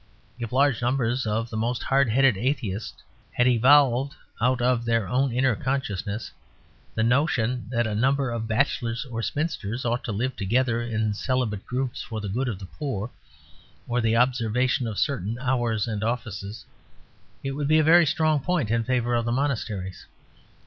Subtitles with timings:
[0.39, 3.03] If large numbers of the most hard headed atheists
[3.33, 6.31] had evolved, out of their own inner consciousness,
[6.95, 11.67] the notion that a number of bachelors or spinsters ought to live together in celibate
[11.67, 13.11] groups for the good of the poor,
[13.87, 16.65] or the observation of certain hours and offices,
[17.43, 20.07] it would be a very strong point in favour of the monasteries.